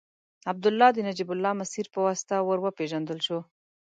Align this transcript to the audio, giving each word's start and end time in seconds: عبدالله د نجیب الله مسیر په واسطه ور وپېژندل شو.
عبدالله 0.51 0.89
د 0.93 0.99
نجیب 1.07 1.29
الله 1.33 1.51
مسیر 1.61 1.85
په 1.93 1.99
واسطه 2.05 2.35
ور 2.43 2.59
وپېژندل 2.61 3.19
شو. 3.25 3.39